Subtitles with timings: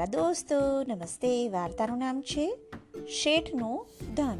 [0.00, 2.58] પ્યારા દોસ્તો, નમસ્તે, વાર્તાનું નામ છે
[3.08, 4.38] શેઠનું ધન.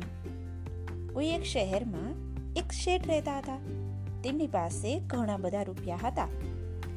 [1.13, 2.15] કોઈ એક શહેરમાં
[2.57, 3.59] એક શેઠ રહેતા હતા.
[4.25, 6.29] તેમની પાસે ઘણા બધા રૂપિયા હતા.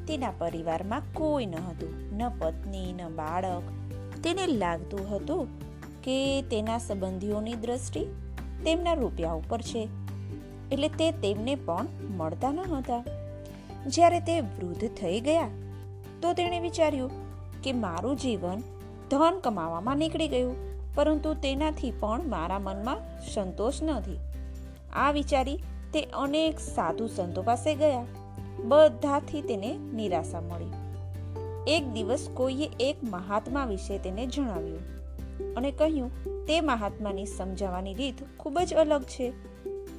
[0.07, 3.63] તેના પરિવારમાં કોઈ ન હતું, ન પત્ની, ન બાળક.
[4.23, 5.47] તેને લાગતું હતું
[6.01, 8.05] કે તેના સંબંધીઓની દ્રષ્ટિ
[8.65, 9.89] તેમના રૂપિયા ઉપર છે.
[10.71, 11.87] એટલે તે તેમને પણ
[12.17, 13.03] મળતા ન હતા.
[13.87, 15.49] જ્યારે તે વૃદ્ધ થઈ ગયા,
[16.21, 17.22] તો તેણે વિચાર્યું
[17.63, 18.61] કે મારું જીવન
[19.11, 20.55] ધન કમાવામાં નીકળી ગયું,
[20.95, 24.19] પરંતુ તેનાથી પણ મારા મનમાં સંતોષ નથી.
[24.93, 25.59] આ વિચારી
[25.93, 28.05] તે અનેક સાધુ સંતો પાસે ગયા.
[28.59, 30.71] બધાથી તેને નિરાશા મળી.
[31.67, 34.81] એક દિવસ કોઈએ એક મહાત્મા વિશે તેને જણાવ્યું
[35.55, 36.11] અને કહ્યું,
[36.45, 39.33] તે મહાત્માની સમજાવવાની રીત ખૂબ જ અલગ છે,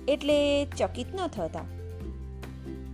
[0.09, 1.65] એટલે ચકિત ન થતા.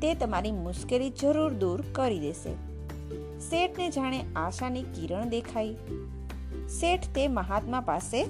[0.03, 2.70] તે તમારી મુશ્કેલી જરૂર દૂર કરી દેશે.
[3.41, 5.77] શેઠને જાણે આશાની કિરણ દેખાઈ.
[6.69, 8.25] શેઠ તે મહાત્મા પાસે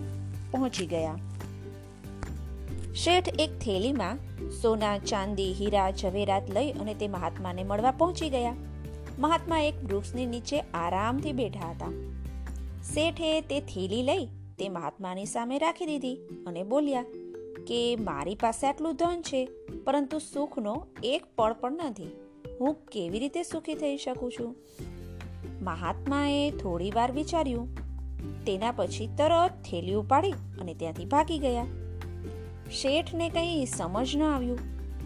[0.51, 1.19] પહોંચી ગયા.
[2.95, 4.19] શેઠ એક થેલીમાં
[4.51, 8.55] સોના, ચાંદી, હીરા, ઝવેરાત લઈ અને તે મહાત્માને મળવા પહોંચી ગયા.
[9.19, 11.93] મહાત્મા એક વૃક્ષની નીચે આરામથી બેઠા હતા.
[12.95, 14.27] શેઠે તે થેલી લઈ
[14.59, 16.15] તે મહાત્માની સામે રાખી દીધી
[16.47, 17.03] અને બોલ્યા
[17.67, 19.49] કે, મારી પાસે આટલું ધન છે,
[19.85, 22.09] પરંતુ સુખનો એક પળ પણ નથી.
[22.61, 24.57] હું કેવી રીતે સુખી થઈ શકું છું?
[25.63, 27.69] મહાત્માએ થોડી વાર વિચાર્યું.
[28.45, 31.65] તેના પછી તરત થેલી ઉપાડી અને ત્યાંથી ભાગી ગયા.
[32.73, 34.59] શેઠને કંઈ સમજ ન આવ્યું.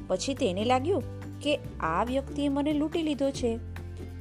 [0.09, 1.03] પછી તેને લાગ્યું
[1.41, 3.59] કે આ વ્યક્તિએ મને લૂંટી લીધો છે.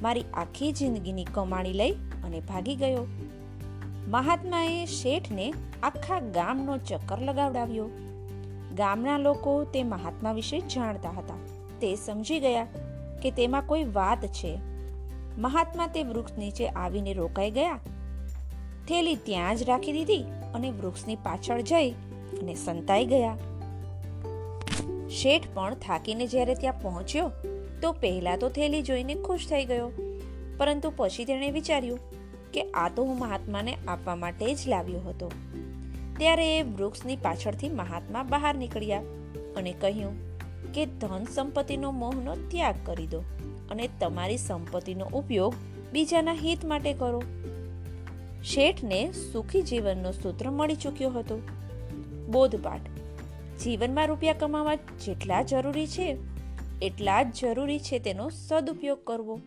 [0.01, 3.07] મારી આખી જિંદગીની કમાણી લઈ અને ભાગી ગયો.
[4.09, 7.89] મહાત્માએ શેઠને આખા ગામનો ચક્કર લગાવડાવ્યો.
[8.75, 11.35] ગામના લોકો તે મહાત્મા વિશે જાણતા હતા.
[11.81, 12.67] તે સમજી ગયા
[13.21, 14.72] કે તેમાં કોઈ વાત છે.
[15.37, 17.79] મહાત્મા તે વૃક્ષ નીચે આવીને રોકાઈ ગયા.
[18.87, 20.23] થેલી ત્યાં જ રાખી દીધી
[20.53, 21.91] અને વૃક્ષની પાછળ જઈ
[22.41, 23.37] અને સંતાઈ ગયા.
[25.09, 27.31] શેઠ પણ થાકીને જ્યારે ત્યાં પહોંચ્યો,
[27.81, 29.91] તો પહેલા તો થેલી જોઈને ખુશ થઈ ગયો.
[30.57, 31.99] પરંતુ પછી તેણે વિચાર્યું
[32.51, 35.31] કે આ તો હું મહાત્માને આપવા માટે જ લાવ્યો હતો.
[36.17, 39.01] ત્યારે એ વૃક્ષની પાછળથી મહાત્મા બહાર નીકળ્યા
[39.55, 40.32] અને કહ્યું
[40.73, 43.19] કે ધન સંપત્તિનો મોહનો ત્યાગ કરી દો
[43.69, 45.53] અને તમારી સંપત્તિનો ઉપયોગ
[45.93, 47.23] બીજાના હિત માટે કરો.
[48.43, 51.41] શેઠને સુખી જીવનનો સૂત્ર મળી ચૂક્યો હતો.
[52.29, 52.81] બોધપાઠ,
[53.63, 56.17] જીવનમાં રૂપિયા કમાવા જેટલા જરૂરી છે,
[56.81, 59.39] એટલા જ જરૂરી છે તેનો સદુપયોગ કરવો.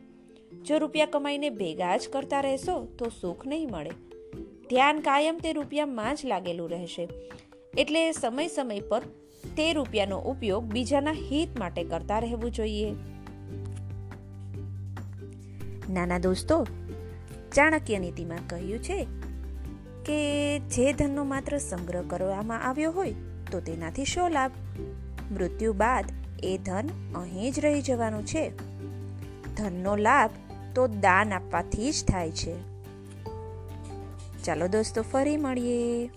[0.66, 3.90] જો રૂપિયા કમાઈને ભેગા જ કરતા રહેશો તો સુખ નહીં મળે.
[4.68, 7.08] ધ્યાન કાયમ તે રૂપિયામાં જ લાગેલું રહેશે.
[7.76, 9.02] એટલે સમય સમય પર
[9.56, 12.94] તે રૂપિયાનો ઉપયોગ બીજાના હિત માટે કરતા રહેવું જોઈએ.
[15.90, 16.66] નાના દોસ્તો,
[17.54, 19.06] ચાણક્ય નીતિમાં કહ્યું છે
[20.04, 23.14] કે જે ધનનો માત્ર સંગ્રહ કરવામાં આવ્યો હોય
[23.50, 24.50] તો તેનાથી શો લાભ?
[25.32, 26.04] મૃત્યુ બાદ
[26.42, 28.50] એ ધન અહીં જ રહી જવાનું છે.
[29.56, 30.30] ધનનો લાભ
[30.74, 32.54] તો દાન આપવાથી જ થાય છે.
[34.44, 36.10] ચાલો દોસ્તો, ફરી મળીએ.